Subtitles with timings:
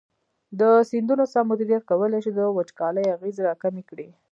[0.59, 4.07] د سیندونو سم مدیریت کولی شي د وچکالۍ اغېزې راکمې کړي.